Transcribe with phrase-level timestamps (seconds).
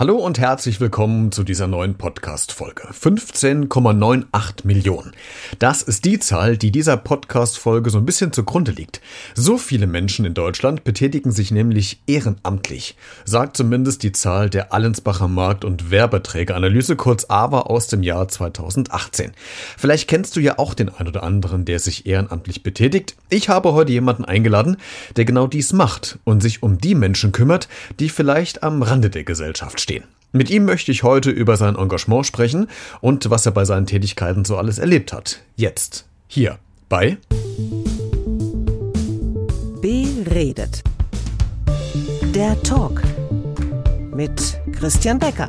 [0.00, 2.86] Hallo und herzlich willkommen zu dieser neuen Podcast-Folge.
[2.92, 5.10] 15,98 Millionen.
[5.58, 9.00] Das ist die Zahl, die dieser Podcast-Folge so ein bisschen zugrunde liegt.
[9.34, 15.26] So viele Menschen in Deutschland betätigen sich nämlich ehrenamtlich, sagt zumindest die Zahl der Allensbacher
[15.26, 19.32] Markt- und Werbeträgeranalyse, kurz AWA aus dem Jahr 2018.
[19.76, 23.16] Vielleicht kennst du ja auch den ein oder anderen, der sich ehrenamtlich betätigt.
[23.30, 24.76] Ich habe heute jemanden eingeladen,
[25.16, 27.66] der genau dies macht und sich um die Menschen kümmert,
[27.98, 30.04] die vielleicht am Rande der Gesellschaft stehen stehen.
[30.32, 32.68] Mit ihm möchte ich heute über sein Engagement sprechen
[33.00, 35.40] und was er bei seinen Tätigkeiten so alles erlebt hat.
[35.56, 36.58] Jetzt, hier,
[36.90, 37.16] bei
[39.80, 40.82] Beredet.
[42.34, 43.02] Der Talk
[44.14, 45.48] mit Christian Becker.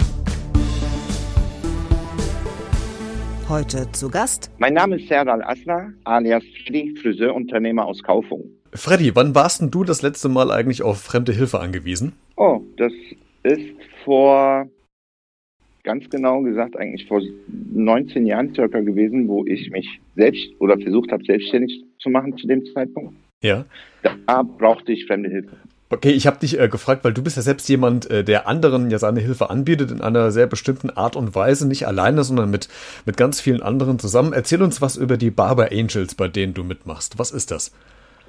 [3.49, 4.49] Heute zu Gast.
[4.59, 8.45] Mein Name ist Serdal Asla, alias Freddy, Friseurunternehmer aus Kaufung.
[8.71, 12.13] Freddy, wann warst denn du das letzte Mal eigentlich auf fremde Hilfe angewiesen?
[12.37, 12.93] Oh, das
[13.43, 14.67] ist vor,
[15.83, 17.21] ganz genau gesagt, eigentlich vor
[17.73, 22.47] 19 Jahren circa gewesen, wo ich mich selbst oder versucht habe, selbstständig zu machen zu
[22.47, 23.13] dem Zeitpunkt.
[23.41, 23.65] Ja.
[24.03, 25.55] Da brauchte ich fremde Hilfe.
[25.91, 28.91] Okay, ich habe dich äh, gefragt, weil du bist ja selbst jemand, äh, der anderen
[28.91, 32.69] ja seine Hilfe anbietet in einer sehr bestimmten Art und Weise, nicht alleine, sondern mit,
[33.07, 34.33] mit ganz vielen anderen zusammen.
[34.33, 37.17] Erzähl uns was über die Barber Angels, bei denen du mitmachst.
[37.17, 37.71] Was ist das?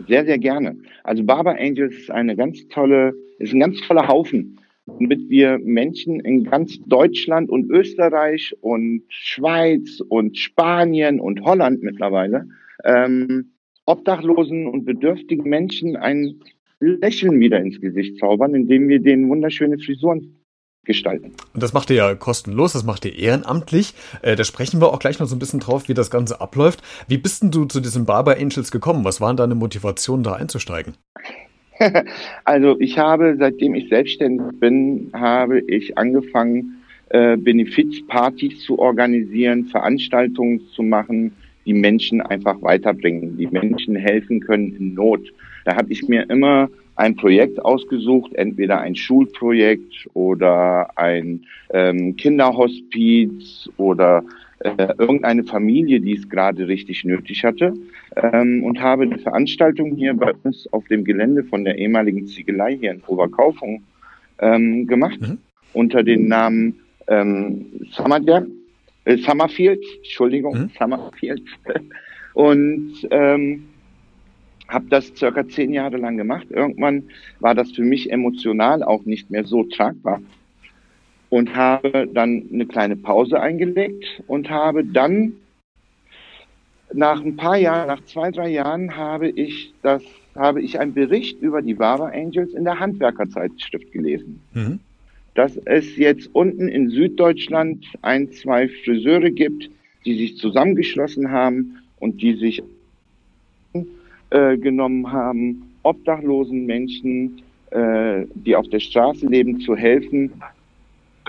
[0.08, 0.76] Sehr, sehr gerne.
[1.04, 4.59] Also Barber Angels ist eine ganz tolle, ist ein ganz toller Haufen
[4.98, 12.48] damit wir Menschen in ganz Deutschland und Österreich und Schweiz und Spanien und Holland mittlerweile
[12.84, 13.52] ähm,
[13.86, 16.40] Obdachlosen und bedürftigen Menschen ein
[16.80, 20.36] Lächeln wieder ins Gesicht zaubern, indem wir denen wunderschöne Frisuren
[20.84, 21.32] gestalten.
[21.52, 23.94] Und das macht ihr ja kostenlos, das macht ihr ehrenamtlich.
[24.22, 26.82] Äh, da sprechen wir auch gleich noch so ein bisschen drauf, wie das Ganze abläuft.
[27.06, 29.04] Wie bist denn du zu diesen Barber Angels gekommen?
[29.04, 30.94] Was waren deine Motivationen, da einzusteigen?
[32.44, 40.60] also ich habe, seitdem ich selbstständig bin, habe ich angefangen, äh, Benefizpartys zu organisieren, Veranstaltungen
[40.74, 41.32] zu machen,
[41.66, 45.32] die Menschen einfach weiterbringen, die Menschen helfen können in Not.
[45.64, 53.68] Da habe ich mir immer ein Projekt ausgesucht, entweder ein Schulprojekt oder ein ähm, Kinderhospiz
[53.76, 54.22] oder
[54.60, 57.72] äh, irgendeine Familie, die es gerade richtig nötig hatte
[58.16, 62.76] ähm, und habe eine Veranstaltung hier bei uns auf dem Gelände von der ehemaligen Ziegelei
[62.76, 63.82] hier in Oberkaufung
[64.38, 65.38] ähm, gemacht mhm.
[65.72, 66.78] unter dem Namen
[67.08, 68.20] ähm, Summer,
[69.04, 70.70] äh, Summerfield, Entschuldigung, mhm.
[70.78, 71.42] Summerfield
[72.34, 73.64] und ähm,
[74.68, 76.46] habe das circa zehn Jahre lang gemacht.
[76.50, 77.04] Irgendwann
[77.40, 80.20] war das für mich emotional auch nicht mehr so tragbar
[81.30, 85.32] und habe dann eine kleine Pause eingelegt und habe dann
[86.92, 90.02] nach ein paar Jahren, nach zwei, drei Jahren habe ich das,
[90.34, 94.40] habe ich einen Bericht über die Barber Angels in der Handwerkerzeitschrift gelesen.
[94.52, 94.80] Mhm.
[95.34, 99.70] Dass es jetzt unten in Süddeutschland ein, zwei Friseure gibt,
[100.04, 102.60] die sich zusammengeschlossen haben und die sich
[104.30, 110.32] äh, genommen haben, obdachlosen Menschen, äh, die auf der Straße leben, zu helfen,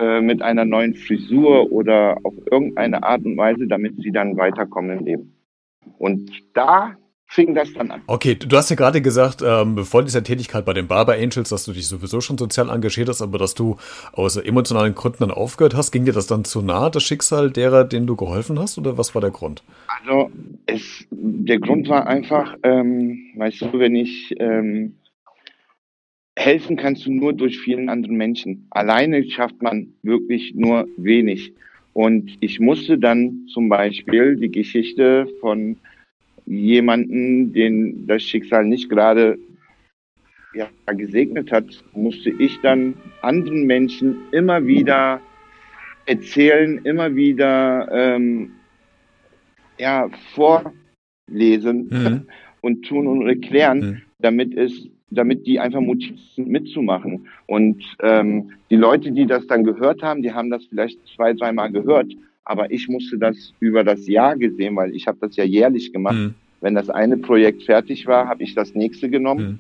[0.01, 4.97] äh, mit einer neuen Frisur oder auf irgendeine Art und Weise, damit sie dann weiterkommen
[4.97, 5.35] im Leben.
[5.99, 6.95] Und da
[7.27, 8.01] fing das dann an.
[8.07, 11.65] Okay, du hast ja gerade gesagt, ähm, bevor dieser Tätigkeit bei den Barber Angels, dass
[11.65, 13.77] du dich sowieso schon sozial engagiert hast, aber dass du
[14.11, 15.91] aus emotionalen Gründen dann aufgehört hast.
[15.91, 19.13] Ging dir das dann zu nah, das Schicksal derer, denen du geholfen hast, oder was
[19.13, 19.63] war der Grund?
[20.03, 20.31] Also,
[20.65, 24.95] es, der Grund war einfach, ähm, weißt du, wenn ich ähm,
[26.41, 28.65] helfen kannst du nur durch vielen anderen Menschen.
[28.71, 31.53] Alleine schafft man wirklich nur wenig.
[31.93, 35.77] Und ich musste dann zum Beispiel die Geschichte von
[36.45, 39.37] jemanden, den das Schicksal nicht gerade
[40.53, 45.21] ja, gesegnet hat, musste ich dann anderen Menschen immer wieder
[46.05, 48.51] erzählen, immer wieder ähm,
[49.77, 52.27] ja, vorlesen mhm.
[52.61, 54.01] und tun und erklären, mhm.
[54.19, 57.27] damit es damit die einfach motiviert sind, mitzumachen.
[57.45, 61.71] Und ähm, die Leute, die das dann gehört haben, die haben das vielleicht zwei, dreimal
[61.71, 62.11] gehört,
[62.43, 66.15] aber ich musste das über das Jahr gesehen, weil ich habe das ja jährlich gemacht.
[66.15, 66.33] Mhm.
[66.61, 69.59] Wenn das eine Projekt fertig war, habe ich das nächste genommen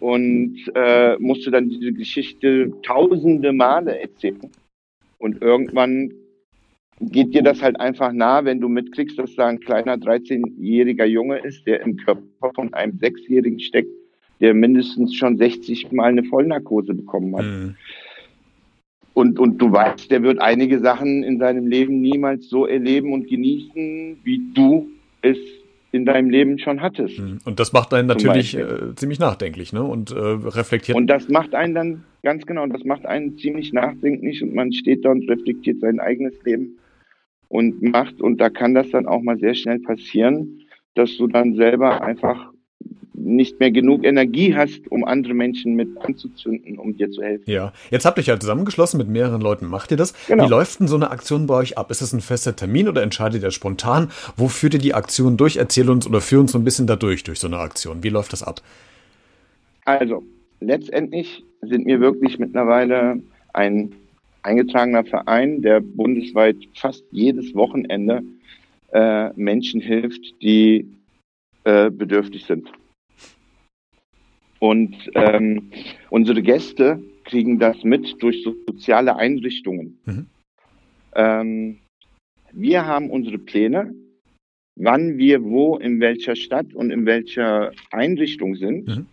[0.00, 0.06] mhm.
[0.06, 4.50] und äh, musste dann diese Geschichte tausende Male erzählen.
[5.18, 6.12] Und irgendwann
[7.00, 11.38] geht dir das halt einfach nah, wenn du mitkriegst, dass da ein kleiner 13-jähriger Junge
[11.38, 13.90] ist, der im Körper von einem Sechsjährigen steckt,
[14.40, 17.44] der mindestens schon 60 Mal eine Vollnarkose bekommen hat.
[17.44, 17.74] Mhm.
[19.14, 23.28] Und, und du weißt, der wird einige Sachen in seinem Leben niemals so erleben und
[23.28, 24.90] genießen, wie du
[25.22, 25.38] es
[25.90, 27.16] in deinem Leben schon hattest.
[27.16, 27.38] Hm.
[27.46, 29.82] Und das macht einen natürlich äh, ziemlich nachdenklich, ne?
[29.82, 30.98] Und äh, reflektiert.
[30.98, 35.06] Und das macht einen dann, ganz genau, das macht einen ziemlich nachdenklich und man steht
[35.06, 36.76] da und reflektiert sein eigenes Leben
[37.48, 40.60] und macht, und da kann das dann auch mal sehr schnell passieren,
[40.94, 42.52] dass du dann selber einfach
[43.16, 47.50] nicht mehr genug Energie hast, um andere Menschen mit anzuzünden, um dir zu helfen.
[47.50, 49.66] Ja, jetzt habt ihr euch ja zusammengeschlossen mit mehreren Leuten.
[49.66, 50.14] Macht ihr das?
[50.26, 50.44] Genau.
[50.44, 51.90] Wie läuft denn so eine Aktion bei euch ab?
[51.90, 54.10] Ist das ein fester Termin oder entscheidet ihr spontan?
[54.36, 55.56] Wo führt ihr die Aktion durch?
[55.56, 58.02] Erzähl uns oder führ uns so ein bisschen dadurch, durch so eine Aktion.
[58.02, 58.60] Wie läuft das ab?
[59.84, 60.22] Also,
[60.60, 63.20] letztendlich sind wir wirklich mittlerweile
[63.52, 63.92] ein
[64.42, 68.22] eingetragener Verein, der bundesweit fast jedes Wochenende
[68.92, 70.86] äh, Menschen hilft, die
[71.64, 72.68] äh, bedürftig sind.
[74.58, 75.70] Und ähm,
[76.10, 79.98] unsere Gäste kriegen das mit durch soziale Einrichtungen.
[80.04, 80.26] Mhm.
[81.14, 81.78] Ähm,
[82.52, 83.94] wir haben unsere Pläne,
[84.76, 88.86] wann wir wo in welcher Stadt und in welcher Einrichtung sind.
[88.86, 89.06] Mhm.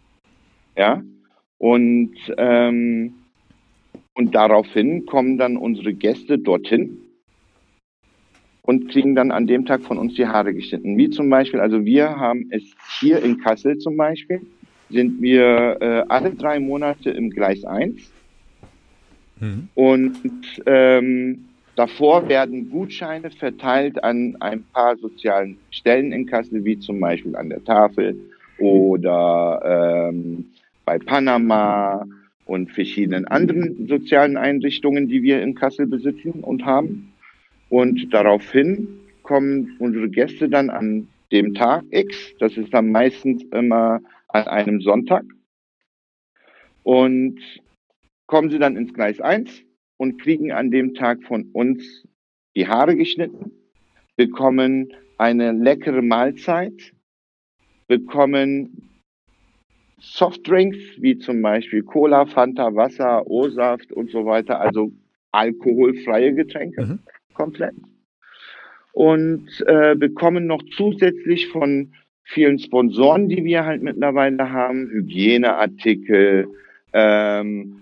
[0.77, 1.03] Ja.
[1.57, 3.13] Und, ähm,
[4.15, 6.99] und daraufhin kommen dann unsere Gäste dorthin
[8.63, 10.97] und kriegen dann an dem Tag von uns die Haare geschnitten.
[10.97, 12.63] Wie zum Beispiel, also wir haben es
[12.99, 14.41] hier in Kassel zum Beispiel,
[14.93, 17.95] sind wir äh, alle drei Monate im Gleis 1.
[19.39, 19.67] Mhm.
[19.75, 20.15] Und
[20.65, 21.45] ähm,
[21.75, 27.49] davor werden Gutscheine verteilt an ein paar sozialen Stellen in Kassel, wie zum Beispiel an
[27.49, 28.15] der Tafel
[28.59, 30.45] oder ähm,
[30.85, 32.05] bei Panama
[32.45, 37.13] und verschiedenen anderen sozialen Einrichtungen, die wir in Kassel besitzen und haben.
[37.69, 38.87] Und daraufhin
[39.23, 43.99] kommen unsere Gäste dann an dem Tag X, das ist dann meistens immer
[44.29, 45.25] an einem Sonntag
[46.83, 47.39] und
[48.27, 49.63] kommen sie dann ins Gleis 1
[49.97, 52.07] und kriegen an dem Tag von uns
[52.55, 53.51] die Haare geschnitten,
[54.15, 56.93] bekommen eine leckere Mahlzeit,
[57.87, 58.89] bekommen
[59.99, 64.91] Softdrinks wie zum Beispiel Cola, Fanta, Wasser, O-Saft und so weiter, also
[65.31, 66.99] alkoholfreie Getränke mhm.
[67.33, 67.75] komplett.
[68.93, 71.93] Und äh, bekommen noch zusätzlich von
[72.23, 76.47] vielen Sponsoren, die wir halt mittlerweile haben, Hygieneartikel,
[76.93, 77.81] ähm,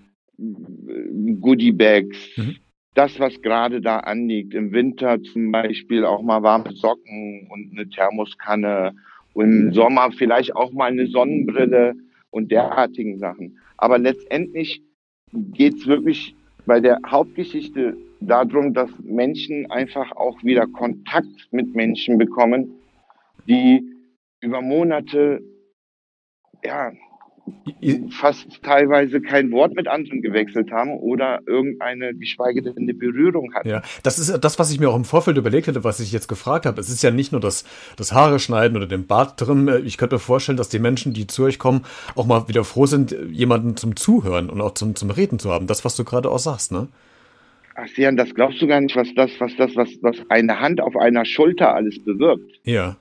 [1.42, 2.56] Goodiebags, mhm.
[2.96, 4.54] das, was gerade da anliegt.
[4.54, 8.94] Im Winter zum Beispiel auch mal warme Socken und eine Thermoskanne
[9.34, 11.94] und im Sommer vielleicht auch mal eine Sonnenbrille
[12.32, 13.58] und derartigen Sachen.
[13.78, 14.82] Aber letztendlich
[15.34, 16.36] geht's wirklich
[16.66, 22.76] bei der Hauptgeschichte darum, dass Menschen einfach auch wieder Kontakt mit Menschen bekommen,
[23.48, 23.84] die
[24.40, 25.42] über Monate,
[26.64, 26.92] ja,
[28.12, 33.68] fast teilweise kein Wort mit anderen gewechselt haben oder irgendeine, geschweige denn eine Berührung hatten.
[33.68, 36.28] Ja, das ist das, was ich mir auch im Vorfeld überlegt hätte, was ich jetzt
[36.28, 36.80] gefragt habe.
[36.80, 37.66] Es ist ja nicht nur das,
[37.98, 39.86] das Haare schneiden oder den Bart trimmen.
[39.86, 41.84] Ich könnte mir vorstellen, dass die Menschen, die zu euch kommen,
[42.16, 45.68] auch mal wieder froh sind, jemanden zum Zuhören und auch zum, zum Reden zu haben.
[45.68, 46.88] Das, was du gerade auch sagst, ne?
[47.84, 50.82] Ach, Sian, das glaubst du gar nicht, was das, was das, was, was eine Hand
[50.82, 52.60] auf einer Schulter alles bewirkt.
[52.64, 52.98] Ja.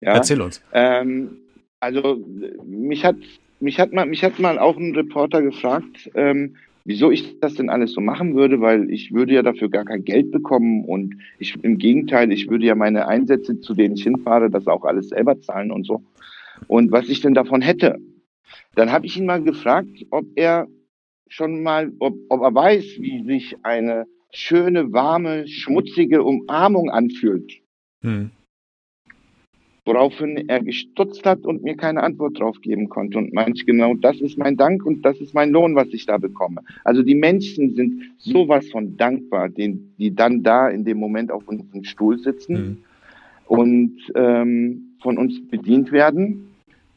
[0.00, 0.14] Ja?
[0.14, 0.62] Erzähl uns.
[0.72, 1.38] Ähm,
[1.80, 2.24] also
[2.64, 3.16] mich hat
[3.58, 7.70] mich hat mal mich hat mal auch ein Reporter gefragt, ähm, wieso ich das denn
[7.70, 11.62] alles so machen würde, weil ich würde ja dafür gar kein Geld bekommen und ich
[11.62, 15.40] im Gegenteil, ich würde ja meine Einsätze, zu denen ich hinfahre, das auch alles selber
[15.40, 16.04] zahlen und so.
[16.68, 17.98] Und was ich denn davon hätte.
[18.76, 20.68] Dann habe ich ihn mal gefragt, ob er
[21.28, 27.52] schon mal, ob, ob er weiß, wie sich eine schöne, warme, schmutzige Umarmung anfühlt.
[28.02, 28.30] Hm
[29.90, 34.20] woraufhin er gestutzt hat und mir keine Antwort drauf geben konnte und meinte, genau das
[34.20, 36.60] ist mein Dank und das ist mein Lohn, was ich da bekomme.
[36.84, 41.48] Also die Menschen sind sowas von dankbar, den, die dann da in dem Moment auf
[41.48, 42.76] unserem Stuhl sitzen mhm.
[43.46, 46.46] und ähm, von uns bedient werden.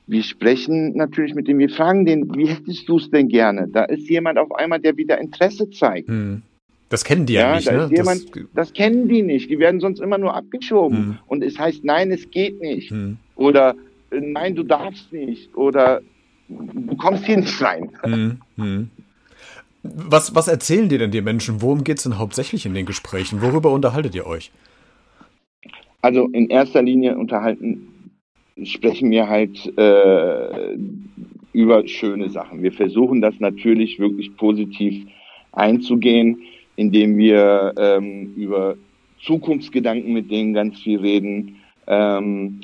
[0.06, 3.70] Wir sprechen natürlich mit dem, wir fragen den, wie hättest du es denn gerne?
[3.70, 6.10] Da ist jemand auf einmal, der wieder Interesse zeigt.
[6.10, 6.44] Mhm.
[6.94, 7.90] Das kennen die ja, ja nicht, da ne?
[7.90, 9.50] Jemand, das, das, kennen die nicht.
[9.50, 10.98] Die werden sonst immer nur abgeschoben.
[10.98, 11.18] Hm.
[11.26, 12.92] Und es heißt, nein, es geht nicht.
[12.92, 13.18] Hm.
[13.36, 13.74] Oder
[14.12, 15.58] äh, nein, du darfst nicht.
[15.58, 16.02] Oder
[16.50, 17.90] du kommst hier nicht rein.
[18.04, 18.38] Hm.
[18.58, 18.90] hm.
[19.82, 21.64] Was, was erzählen dir denn die Menschen?
[21.64, 23.42] Worum geht es denn hauptsächlich in den Gesprächen?
[23.42, 24.52] Worüber unterhaltet ihr euch?
[26.04, 28.12] Also in erster Linie unterhalten,
[28.64, 30.78] sprechen wir halt äh,
[31.54, 32.62] über schöne Sachen.
[32.62, 35.08] Wir versuchen das natürlich wirklich positiv
[35.54, 36.44] einzugehen
[36.76, 38.76] indem wir ähm, über
[39.22, 42.62] Zukunftsgedanken mit denen ganz viel reden, ähm,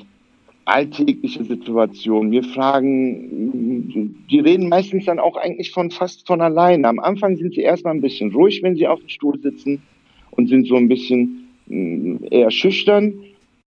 [0.64, 2.30] alltägliche Situationen.
[2.30, 6.86] Wir fragen, die reden meistens dann auch eigentlich von fast von alleine.
[6.86, 9.82] Am Anfang sind sie erstmal ein bisschen ruhig, wenn sie auf dem Stuhl sitzen
[10.30, 13.14] und sind so ein bisschen mm, eher schüchtern.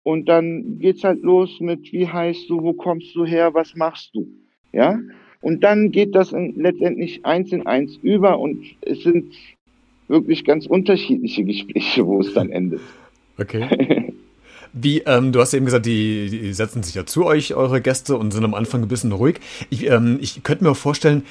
[0.05, 4.15] und dann geht's halt los mit, wie heißt du, wo kommst du her, was machst
[4.15, 4.27] du?
[4.73, 4.99] Ja?
[5.41, 9.35] Und dann geht das in, letztendlich eins in eins über und es sind
[10.13, 12.81] wirklich ganz unterschiedliche Gespräche, wo es dann endet.
[13.39, 14.13] Okay.
[14.75, 18.17] Wie, ähm, du hast eben gesagt, die, die setzen sich ja zu euch, eure Gäste,
[18.17, 19.39] und sind am Anfang ein bisschen ruhig.
[19.69, 21.25] Ich, ähm, ich könnte mir auch vorstellen,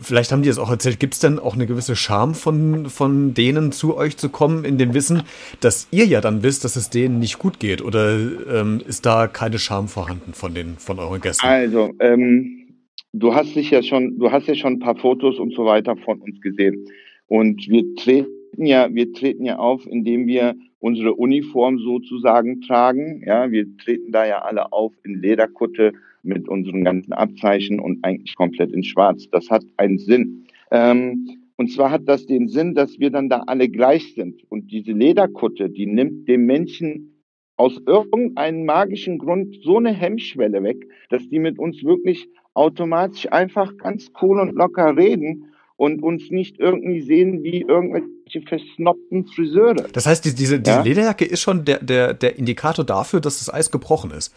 [0.00, 3.34] vielleicht haben die es auch erzählt, gibt es denn auch eine gewisse Scham von, von
[3.34, 5.24] denen zu euch zu kommen, in dem Wissen,
[5.60, 7.82] dass ihr ja dann wisst, dass es denen nicht gut geht?
[7.82, 8.18] Oder
[8.50, 11.46] ähm, ist da keine Scham vorhanden von den, von euren Gästen?
[11.46, 12.66] Also, ähm,
[13.12, 15.96] du hast dich ja schon, du hast ja schon ein paar Fotos und so weiter
[15.96, 16.86] von uns gesehen.
[17.28, 23.22] Und wir treten ja, wir treten ja auf, indem wir unsere Uniform sozusagen tragen.
[23.26, 25.92] Ja, wir treten da ja alle auf in Lederkutte
[26.22, 29.28] mit unseren ganzen Abzeichen und eigentlich komplett in Schwarz.
[29.30, 30.46] Das hat einen Sinn.
[30.70, 34.42] Ähm, und zwar hat das den Sinn, dass wir dann da alle gleich sind.
[34.50, 37.22] Und diese Lederkutte, die nimmt dem Menschen
[37.56, 43.76] aus irgendeinem magischen Grund so eine Hemmschwelle weg, dass die mit uns wirklich automatisch einfach
[43.78, 49.86] ganz cool und locker reden und uns nicht irgendwie sehen wie irgendwelche versnobten Friseure.
[49.92, 50.82] Das heißt, diese, diese ja?
[50.82, 54.34] Lederjacke ist schon der, der, der Indikator dafür, dass das Eis gebrochen ist.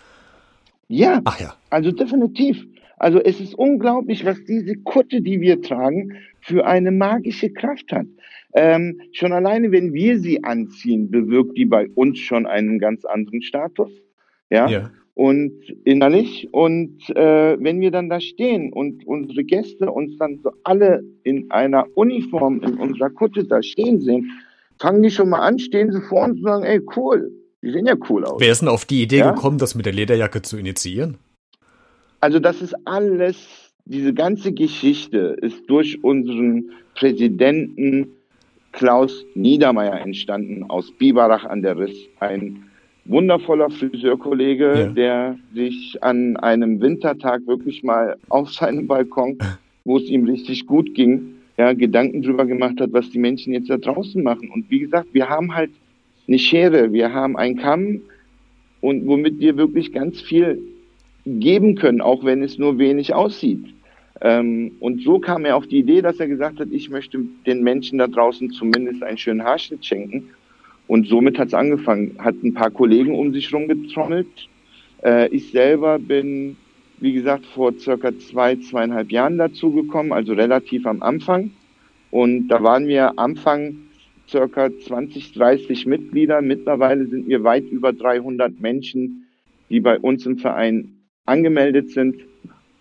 [0.88, 1.22] Ja.
[1.24, 1.56] Ach ja.
[1.70, 2.66] Also definitiv.
[2.98, 8.08] Also es ist unglaublich, was diese Kutte, die wir tragen, für eine magische Kraft hat.
[8.54, 13.42] Ähm, schon alleine, wenn wir sie anziehen, bewirkt die bei uns schon einen ganz anderen
[13.42, 13.92] Status.
[14.50, 14.68] Ja.
[14.68, 15.52] ja und
[15.84, 16.48] innerlich.
[16.54, 21.52] Und äh, wenn wir dann da stehen und unsere Gäste uns dann so alle in
[21.52, 24.32] einer Uniform, in unserer Kutte da stehen sehen,
[24.80, 27.86] fangen die schon mal an, stehen sie vor uns und sagen, ey, cool, die sehen
[27.86, 28.40] ja cool aus.
[28.40, 29.32] Wer ist denn auf die Idee ja?
[29.32, 31.18] gekommen, das mit der Lederjacke zu initiieren?
[32.22, 38.08] Also das ist alles, diese ganze Geschichte ist durch unseren Präsidenten
[38.72, 42.70] Klaus Niedermeyer entstanden aus Biberach an der Riss, ein
[43.06, 44.88] wundervoller Friseurkollege, ja.
[44.88, 49.38] der sich an einem Wintertag wirklich mal auf seinem Balkon,
[49.86, 53.70] wo es ihm richtig gut ging, ja, Gedanken drüber gemacht hat, was die Menschen jetzt
[53.70, 54.50] da draußen machen.
[54.50, 55.72] Und wie gesagt, wir haben halt
[56.28, 58.02] eine Schere, wir haben einen Kamm
[58.82, 60.62] und womit wir wirklich ganz viel
[61.26, 63.66] geben können, auch wenn es nur wenig aussieht.
[64.22, 67.64] Ähm, und so kam er auf die Idee, dass er gesagt hat, ich möchte den
[67.64, 70.30] Menschen da draußen zumindest einen schönen Haarschnitt schenken.
[70.90, 72.16] Und somit hat es angefangen.
[72.18, 74.50] Hat ein paar Kollegen um sich rumgetrommelt.
[75.04, 76.58] Äh, ich selber bin,
[76.98, 81.52] wie gesagt, vor circa zwei, zweieinhalb Jahren dazugekommen, also relativ am Anfang.
[82.10, 83.76] Und da waren wir Anfang
[84.28, 86.42] circa 20, 30 Mitglieder.
[86.42, 89.28] Mittlerweile sind wir weit über 300 Menschen,
[89.70, 92.16] die bei uns im Verein angemeldet sind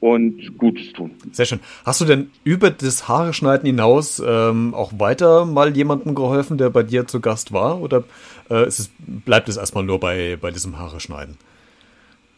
[0.00, 1.12] und Gutes tun.
[1.32, 1.60] Sehr schön.
[1.84, 6.70] Hast du denn über das Haare schneiden hinaus ähm, auch weiter mal jemandem geholfen, der
[6.70, 7.80] bei dir zu Gast war?
[7.80, 8.04] Oder
[8.48, 11.36] äh, es, bleibt es erstmal nur bei, bei diesem Haare schneiden?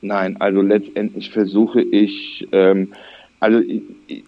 [0.01, 2.93] Nein, also letztendlich versuche ich, ähm,
[3.41, 3.61] also
[4.07, 4.25] ich,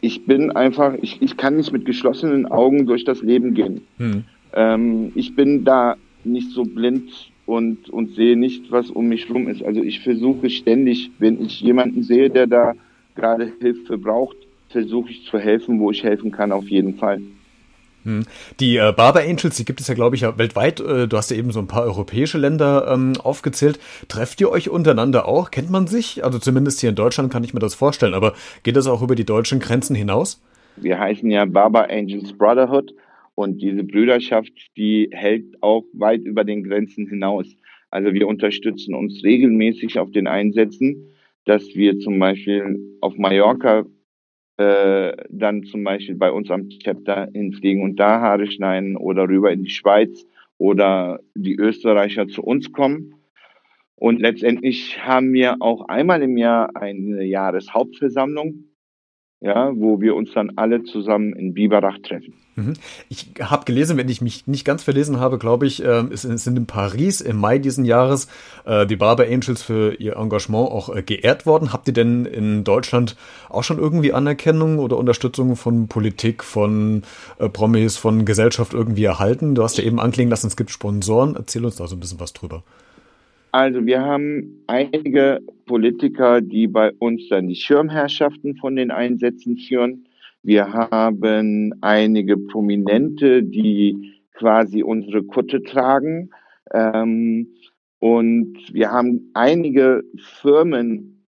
[0.00, 3.82] ich, bin einfach, ich, ich kann nicht mit geschlossenen Augen durch das Leben gehen.
[3.98, 4.24] Hm.
[4.52, 7.10] Ähm, ich bin da nicht so blind
[7.46, 9.62] und, und sehe nicht, was um mich rum ist.
[9.62, 12.74] Also ich versuche ständig, wenn ich jemanden sehe, der da
[13.14, 14.36] gerade Hilfe braucht,
[14.70, 17.20] versuche ich zu helfen, wo ich helfen kann, auf jeden Fall.
[18.04, 18.24] Hm.
[18.60, 20.80] Die äh, Barber Angels, die gibt es ja, glaube ich, ja weltweit.
[20.80, 23.78] Äh, du hast ja eben so ein paar europäische Länder ähm, aufgezählt.
[24.08, 25.50] Trefft ihr euch untereinander auch?
[25.50, 26.22] Kennt man sich?
[26.22, 28.14] Also zumindest hier in Deutschland kann ich mir das vorstellen.
[28.14, 30.42] Aber geht das auch über die deutschen Grenzen hinaus?
[30.76, 32.92] Wir heißen ja Barber Angels Brotherhood
[33.34, 37.56] und diese Brüderschaft, die hält auch weit über den Grenzen hinaus.
[37.90, 41.14] Also wir unterstützen uns regelmäßig auf den Einsätzen,
[41.44, 43.84] dass wir zum Beispiel auf Mallorca
[44.56, 49.52] äh, dann zum Beispiel bei uns am Chapter hinfliegen und da Haare schneiden oder rüber
[49.52, 50.26] in die Schweiz
[50.58, 53.14] oder die Österreicher zu uns kommen.
[53.96, 58.64] Und letztendlich haben wir auch einmal im Jahr eine Jahreshauptversammlung,
[59.44, 62.32] ja, wo wir uns dann alle zusammen in Biberach treffen.
[62.56, 62.72] Mhm.
[63.10, 66.56] Ich habe gelesen, wenn ich mich nicht ganz verlesen habe, glaube ich, äh, es sind
[66.56, 68.28] in Paris im Mai diesen Jahres
[68.64, 71.74] äh, die Barber Angels für ihr Engagement auch äh, geehrt worden.
[71.74, 73.16] Habt ihr denn in Deutschland
[73.50, 77.02] auch schon irgendwie Anerkennung oder Unterstützung von Politik, von
[77.38, 79.54] äh, Promis, von Gesellschaft irgendwie erhalten?
[79.54, 81.36] Du hast ja eben anklingen lassen, es gibt Sponsoren.
[81.36, 82.62] Erzähl uns da so ein bisschen was drüber.
[83.54, 90.08] Also wir haben einige Politiker, die bei uns dann die Schirmherrschaften von den Einsätzen führen.
[90.42, 96.30] Wir haben einige Prominente, die quasi unsere Kutte tragen.
[96.72, 97.46] Ähm,
[98.00, 100.02] und wir haben einige
[100.40, 101.24] Firmen,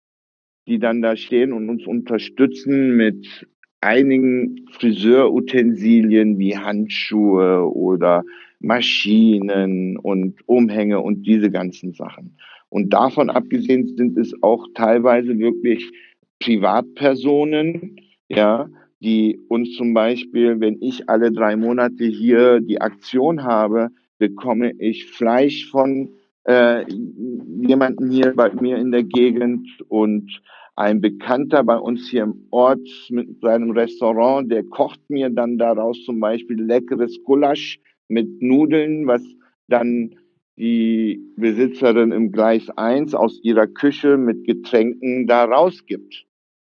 [0.67, 3.45] die dann da stehen und uns unterstützen mit
[3.81, 8.23] einigen Friseurutensilien wie Handschuhe oder
[8.59, 12.37] Maschinen und Umhänge und diese ganzen Sachen.
[12.69, 15.91] Und davon abgesehen sind es auch teilweise wirklich
[16.39, 17.97] Privatpersonen,
[18.27, 18.67] ja,
[18.99, 25.05] die uns zum Beispiel, wenn ich alle drei Monate hier die Aktion habe, bekomme ich
[25.05, 26.09] Fleisch von
[26.45, 30.41] äh, jemanden hier bei mir in der Gegend und
[30.75, 36.03] ein Bekannter bei uns hier im Ort mit seinem Restaurant, der kocht mir dann daraus
[36.03, 39.23] zum Beispiel leckeres Gulasch mit Nudeln, was
[39.67, 40.15] dann
[40.57, 46.25] die Besitzerin im Gleis 1 aus ihrer Küche mit Getränken da rausgibt.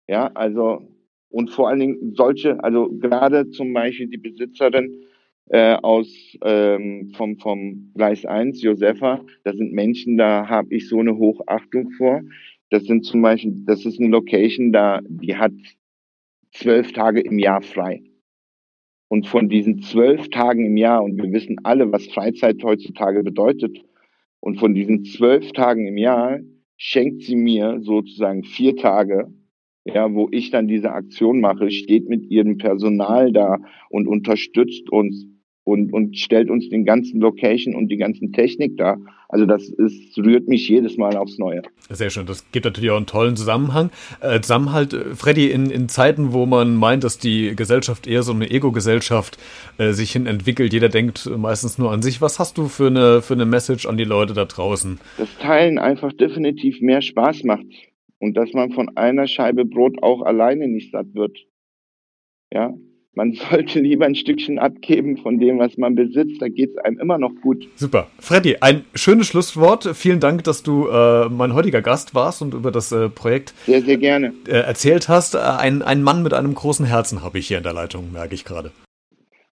[0.09, 0.89] Ja, also,
[1.29, 5.05] und vor allen Dingen solche, also gerade zum Beispiel die Besitzerin
[5.49, 6.09] äh, aus
[6.43, 11.91] ähm, vom, vom Gleis 1, Josefa, das sind Menschen, da habe ich so eine Hochachtung
[11.93, 12.23] vor.
[12.71, 15.53] Das sind zum Beispiel, das ist eine Location, da, die hat
[16.53, 18.03] zwölf Tage im Jahr frei.
[19.09, 23.79] Und von diesen zwölf Tagen im Jahr, und wir wissen alle, was Freizeit heutzutage bedeutet,
[24.41, 26.39] und von diesen zwölf Tagen im Jahr
[26.77, 29.33] schenkt sie mir sozusagen vier Tage,
[29.85, 33.59] ja, wo ich dann diese Aktion mache, steht mit ihrem Personal da
[33.89, 35.27] und unterstützt uns
[35.67, 38.99] und, und stellt uns den ganzen Location und die ganzen Technik da.
[39.29, 41.63] Also das ist, rührt mich jedes Mal aufs Neue.
[41.91, 42.25] Sehr schön.
[42.25, 43.91] Das gibt natürlich auch einen tollen Zusammenhang.
[44.21, 48.33] Äh, Zusammenhalt, äh, Freddy, in, in Zeiten, wo man meint, dass die Gesellschaft eher so
[48.33, 49.39] eine Ego-Gesellschaft
[49.79, 52.23] äh, sich hin entwickelt, jeder denkt meistens nur an sich.
[52.23, 55.01] Was hast du für eine, für eine Message an die Leute da draußen?
[55.19, 57.67] Das Teilen einfach definitiv mehr Spaß macht
[58.21, 61.37] und dass man von einer Scheibe Brot auch alleine nicht satt wird.
[62.53, 62.73] Ja,
[63.17, 66.41] man sollte lieber ein Stückchen abgeben von dem, was man besitzt.
[66.41, 67.67] Da geht es einem immer noch gut.
[67.75, 68.09] Super.
[68.21, 69.91] Freddy, ein schönes Schlusswort.
[69.95, 73.83] Vielen Dank, dass du äh, mein heutiger Gast warst und über das äh, Projekt sehr,
[73.83, 75.35] sehr gerne äh, erzählt hast.
[75.35, 78.35] Äh, ein, ein Mann mit einem großen Herzen habe ich hier in der Leitung, merke
[78.35, 78.71] ich gerade.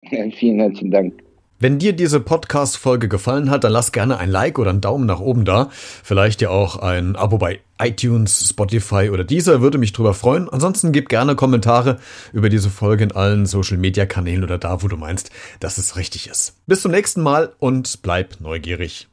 [0.10, 1.29] Ja, vielen herzlichen Dank.
[1.62, 5.20] Wenn dir diese Podcast-Folge gefallen hat, dann lass gerne ein Like oder einen Daumen nach
[5.20, 5.70] oben da.
[5.72, 10.48] Vielleicht ja auch ein Abo bei iTunes, Spotify oder dieser würde mich drüber freuen.
[10.48, 12.00] Ansonsten gib gerne Kommentare
[12.32, 16.56] über diese Folge in allen Social-Media-Kanälen oder da, wo du meinst, dass es richtig ist.
[16.66, 19.09] Bis zum nächsten Mal und bleib neugierig.